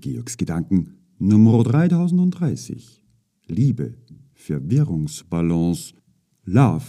Die 0.00 0.12
Georgsgedanken 0.12 0.94
Nummer 1.18 1.62
3030. 1.62 3.02
Liebe, 3.48 3.94
Verwirrungsbalance, 4.32 5.92
Love, 6.44 6.84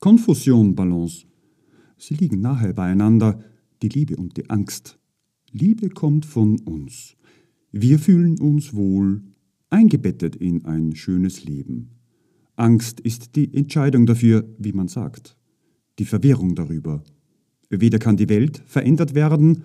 Konfusion, 0.00 0.74
Balance. 0.74 1.26
Sie 1.96 2.14
liegen 2.14 2.40
nahe 2.40 2.74
beieinander, 2.74 3.40
die 3.82 3.88
Liebe 3.88 4.16
und 4.16 4.36
die 4.36 4.50
Angst. 4.50 4.98
Liebe 5.52 5.90
kommt 5.90 6.26
von 6.26 6.58
uns. 6.60 7.16
Wir 7.70 8.00
fühlen 8.00 8.40
uns 8.40 8.74
wohl, 8.74 9.22
eingebettet 9.70 10.34
in 10.34 10.64
ein 10.64 10.96
schönes 10.96 11.44
Leben. 11.44 11.90
Angst 12.56 12.98
ist 13.00 13.36
die 13.36 13.54
Entscheidung 13.54 14.06
dafür, 14.06 14.44
wie 14.58 14.72
man 14.72 14.88
sagt, 14.88 15.36
die 16.00 16.04
Verwirrung 16.04 16.56
darüber. 16.56 17.04
Weder 17.70 17.98
kann 17.98 18.16
die 18.16 18.28
Welt 18.28 18.62
verändert 18.66 19.14
werden, 19.14 19.64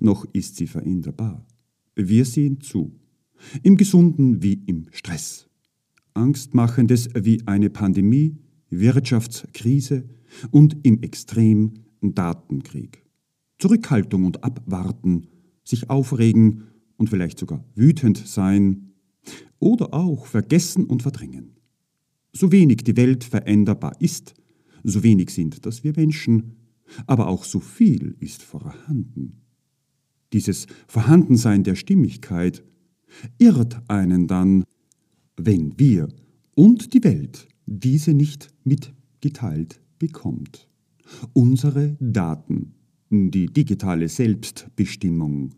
noch 0.00 0.24
ist 0.32 0.56
sie 0.56 0.66
veränderbar. 0.66 1.44
Wir 2.00 2.24
sehen 2.24 2.60
zu, 2.60 2.92
im 3.64 3.76
Gesunden 3.76 4.40
wie 4.40 4.62
im 4.66 4.86
Stress. 4.92 5.48
Angstmachendes 6.14 7.08
wie 7.14 7.42
eine 7.46 7.70
Pandemie, 7.70 8.38
Wirtschaftskrise 8.70 10.08
und 10.52 10.76
im 10.84 11.02
Extrem 11.02 11.74
Datenkrieg. 12.00 13.04
Zurückhaltung 13.58 14.26
und 14.26 14.44
Abwarten, 14.44 15.26
sich 15.64 15.90
aufregen 15.90 16.68
und 16.98 17.10
vielleicht 17.10 17.36
sogar 17.36 17.64
wütend 17.74 18.16
sein 18.16 18.92
oder 19.58 19.92
auch 19.92 20.26
vergessen 20.26 20.84
und 20.84 21.02
verdrängen. 21.02 21.56
So 22.32 22.52
wenig 22.52 22.84
die 22.84 22.96
Welt 22.96 23.24
veränderbar 23.24 24.00
ist, 24.00 24.34
so 24.84 25.02
wenig 25.02 25.30
sind 25.30 25.66
das 25.66 25.82
wir 25.82 25.94
Menschen, 25.96 26.58
aber 27.08 27.26
auch 27.26 27.42
so 27.42 27.58
viel 27.58 28.14
ist 28.20 28.44
vorhanden. 28.44 29.47
Dieses 30.32 30.66
Vorhandensein 30.86 31.64
der 31.64 31.74
Stimmigkeit 31.74 32.62
irrt 33.38 33.80
einen 33.88 34.26
dann, 34.26 34.64
wenn 35.36 35.78
wir 35.78 36.08
und 36.54 36.92
die 36.94 37.04
Welt 37.04 37.48
diese 37.66 38.12
nicht 38.12 38.52
mitgeteilt 38.64 39.80
bekommt. 39.98 40.68
Unsere 41.32 41.96
Daten, 42.00 42.74
die 43.10 43.46
digitale 43.46 44.08
Selbstbestimmung. 44.08 45.54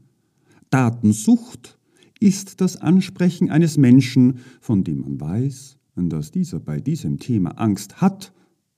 Datensucht 0.70 1.78
ist 2.20 2.60
das 2.60 2.77
Ansprechen 2.77 3.50
eines 3.50 3.77
Menschen, 3.77 4.40
von 4.60 4.84
dem 4.84 5.00
man 5.00 5.20
weiß, 5.20 5.78
dass 5.96 6.30
dieser 6.30 6.60
bei 6.60 6.80
diesem 6.80 7.18
Thema 7.18 7.50
Angst 7.58 8.00
hat 8.00 8.32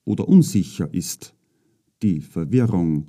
oder 0.04 0.28
unsicher 0.28 0.92
ist. 0.92 1.34
Die 2.02 2.20
Verwirrung, 2.20 3.08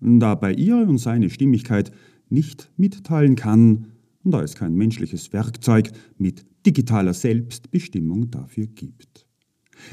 da 0.00 0.34
bei 0.34 0.52
ihr 0.52 0.76
und 0.76 0.98
seine 0.98 1.30
Stimmigkeit 1.30 1.90
nicht 2.28 2.70
mitteilen 2.76 3.36
kann, 3.36 3.88
da 4.24 4.42
es 4.42 4.54
kein 4.54 4.74
menschliches 4.74 5.32
Werkzeug 5.32 5.90
mit 6.18 6.44
digitaler 6.66 7.14
Selbstbestimmung 7.14 8.30
dafür 8.30 8.66
gibt. 8.66 9.26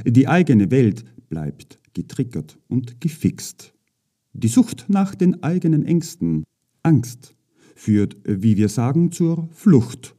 Die 0.06 0.28
eigene 0.28 0.70
Welt 0.72 1.06
bleibt 1.30 1.80
getriggert 1.94 2.60
und 2.68 3.02
gefixt. 3.02 3.74
Die 4.34 4.48
Sucht 4.48 4.86
nach 4.88 5.16
den 5.16 5.42
eigenen 5.42 5.84
Ängsten, 5.86 6.44
Angst, 6.84 7.36
führt, 7.76 8.18
wie 8.24 8.58
wir 8.58 8.70
sagen, 8.70 9.12
zur 9.12 9.50
Flucht, 9.52 10.16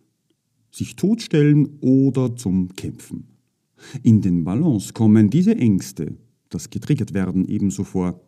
sich 0.71 0.97
totstellen 0.97 1.79
oder 1.81 2.35
zum 2.37 2.75
Kämpfen. 2.75 3.29
In 4.03 4.23
den 4.23 4.45
Balance 4.45 4.93
kommen 4.93 5.31
diese 5.31 5.57
Ängste, 5.57 6.17
das 6.49 6.71
getriggert 6.71 7.15
werden, 7.15 7.45
ebenso 7.47 7.85
vor. 7.85 8.21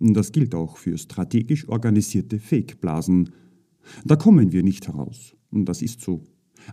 Das 0.00 0.32
gilt 0.32 0.54
auch 0.54 0.78
für 0.78 0.96
strategisch 0.96 1.68
organisierte 1.68 2.38
Fake-Blasen. 2.38 3.30
Da 4.04 4.16
kommen 4.16 4.50
wir 4.50 4.62
nicht 4.62 4.88
heraus. 4.88 5.36
Das 5.50 5.82
ist 5.82 6.00
so. 6.00 6.24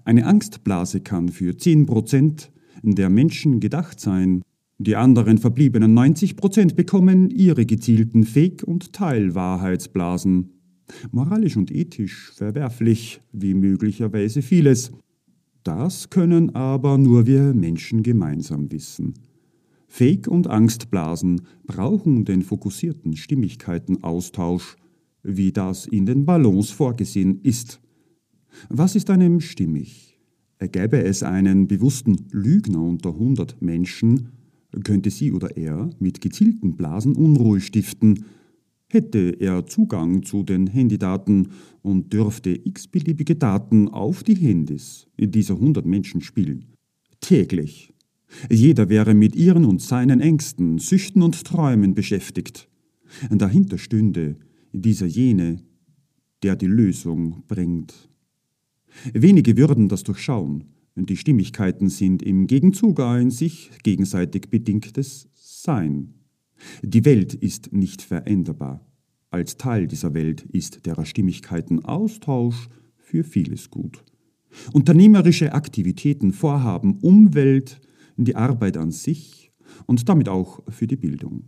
Eine 0.06 0.25
Angstblase 0.25 1.02
kann 1.02 1.30
für 1.30 1.52
10% 1.52 2.50
der 2.83 3.09
Menschen 3.09 3.59
gedacht 3.59 4.00
sein. 4.00 4.42
Die 4.80 4.95
anderen 4.95 5.39
verbliebenen 5.39 5.98
90% 5.98 6.76
bekommen 6.76 7.30
ihre 7.30 7.66
gezielten 7.66 8.23
Fake- 8.23 8.64
und 8.64 8.93
Teilwahrheitsblasen. 8.93 10.54
Moralisch 11.11 11.58
und 11.58 11.71
ethisch 11.71 12.32
verwerflich, 12.33 13.21
wie 13.33 13.55
möglicherweise 13.55 14.42
vieles. 14.42 14.92
Das 15.64 16.10
können 16.10 16.55
aber 16.55 16.98
nur 16.98 17.26
wir 17.26 17.54
Menschen 17.54 18.04
gemeinsam 18.04 18.71
wissen. 18.71 19.16
Fake- 19.98 20.28
und 20.28 20.46
Angstblasen 20.46 21.42
brauchen 21.66 22.24
den 22.24 22.44
fokussierten 22.44 23.16
Stimmigkeitenaustausch, 23.16 24.76
wie 25.24 25.52
das 25.52 25.88
in 25.88 26.06
den 26.06 26.24
Ballons 26.24 26.70
vorgesehen 26.70 27.42
ist. 27.42 27.82
Was 28.70 28.96
ist 28.96 29.10
einem 29.10 29.42
stimmig? 29.42 30.20
Gäbe 30.60 31.04
es 31.04 31.24
einen 31.24 31.68
bewussten 31.68 32.28
Lügner 32.30 32.80
unter 32.80 33.10
100 33.10 33.60
Menschen, 33.60 34.30
könnte 34.84 35.10
sie 35.10 35.32
oder 35.32 35.58
er 35.58 35.90
mit 35.98 36.22
gezielten 36.22 36.76
Blasen 36.76 37.16
Unruhe 37.16 37.60
stiften, 37.60 38.26
hätte 38.90 39.36
er 39.40 39.66
Zugang 39.66 40.22
zu 40.22 40.44
den 40.44 40.68
Handydaten 40.68 41.48
und 41.82 42.14
dürfte 42.14 42.52
x-beliebige 42.52 43.36
Daten 43.36 43.88
auf 43.88 44.24
die 44.24 44.36
Handys 44.36 45.08
dieser 45.20 45.56
100 45.56 45.88
Menschen 45.88 46.22
spielen. 46.22 46.66
Täglich. 47.20 47.96
Jeder 48.49 48.89
wäre 48.89 49.14
mit 49.14 49.36
ihren 49.36 49.65
und 49.65 49.82
seinen 49.82 50.20
Ängsten, 50.20 50.80
Süchten 50.80 51.21
und 51.21 51.43
Träumen 51.45 51.93
beschäftigt. 51.95 52.70
Dahinter 53.30 53.77
stünde 53.77 54.36
dieser 54.73 55.05
jene, 55.05 55.64
der 56.43 56.55
die 56.55 56.67
Lösung 56.67 57.43
bringt. 57.48 58.10
Wenige 59.14 59.58
würden 59.58 59.89
das 59.89 60.04
durchschauen. 60.04 60.66
Die 60.95 61.17
Stimmigkeiten 61.17 61.89
sind 61.89 62.23
im 62.23 62.48
Gegenzug 62.48 62.99
ein 62.99 63.30
sich 63.30 63.70
gegenseitig 63.83 64.49
bedingtes 64.49 65.30
Sein. 65.33 66.16
Die 66.82 67.05
Welt 67.05 67.33
ist 67.33 67.71
nicht 67.71 68.02
veränderbar. 68.02 68.86
Als 69.30 69.58
Teil 69.58 69.87
dieser 69.87 70.14
Welt 70.14 70.42
ist 70.42 70.86
der 70.86 71.05
Stimmigkeiten 71.05 71.86
Austausch 71.86 72.70
für 72.98 73.23
vieles 73.23 73.70
gut. 73.70 74.04
Unternehmerische 74.73 75.54
Aktivitäten, 75.54 76.32
Vorhaben, 76.32 76.98
Umwelt, 77.02 77.80
die 78.26 78.36
Arbeit 78.36 78.78
an 78.78 78.92
sich 78.92 79.52
und 79.86 80.08
damit 80.10 80.30
auch 80.30 80.61
für 80.70 80.88
die 80.88 80.95
Bildung. 80.95 81.44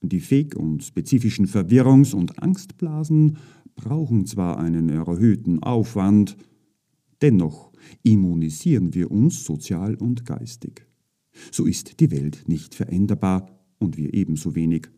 Die 0.00 0.20
Fake- 0.20 0.56
und 0.56 0.82
spezifischen 0.82 1.46
Verwirrungs- 1.46 2.14
und 2.14 2.42
Angstblasen 2.42 3.36
brauchen 3.74 4.26
zwar 4.26 4.58
einen 4.58 4.88
erhöhten 4.88 5.62
Aufwand, 5.62 6.36
Dennoch 7.22 7.70
immunisieren 8.02 8.94
wir 8.94 9.12
uns 9.12 9.44
sozial 9.44 9.94
und 9.94 10.26
geistig. 10.26 10.86
So 11.52 11.66
ist 11.66 12.00
die 12.00 12.10
Welt 12.10 12.44
nicht 12.48 12.74
veränderbar 12.74 13.48
und 13.78 13.96
wir 13.96 14.12
ebenso 14.12 14.56
wenig, 14.56 14.88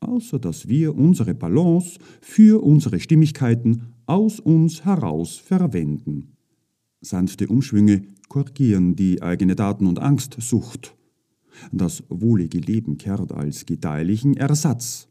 außer 0.00 0.38
dass 0.38 0.68
wir 0.68 0.94
unsere 0.94 1.34
Balance 1.34 1.98
für 2.20 2.62
unsere 2.62 3.00
Stimmigkeiten 3.00 3.94
aus 4.04 4.38
uns 4.38 4.84
heraus 4.84 5.36
verwenden. 5.38 6.36
Sanfte 7.00 7.48
Umschwünge 7.48 8.02
korrigieren 8.32 8.96
die 8.96 9.20
eigene 9.20 9.54
Daten- 9.54 9.86
und 9.86 9.98
Angstsucht. 9.98 10.96
Das 11.70 12.02
wohlige 12.08 12.58
Leben 12.60 12.96
kehrt 12.96 13.30
als 13.30 13.66
gedeihlichen 13.66 14.38
Ersatz. 14.38 15.06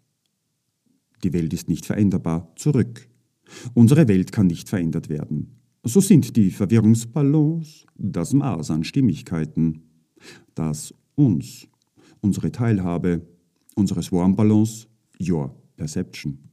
Die 1.24 1.32
Welt 1.32 1.54
ist 1.54 1.70
nicht 1.70 1.86
veränderbar 1.86 2.52
zurück. 2.56 3.08
Unsere 3.76 4.08
Welt 4.08 4.32
kann 4.32 4.48
nicht 4.48 4.70
verändert 4.70 5.08
werden. 5.08 5.62
So 5.84 6.02
sind 6.02 6.36
die 6.36 6.50
Verwirrungsballons 6.50 7.86
das 7.96 8.34
Maß 8.34 8.72
an 8.72 8.84
Stimmigkeiten, 8.84 9.84
das 10.56 10.92
uns, 11.14 11.68
unsere 12.22 12.52
Teilhabe, 12.52 13.22
unsere 13.76 14.02
Swarmballons, 14.02 14.88
your 15.22 15.56
perception. 15.78 16.51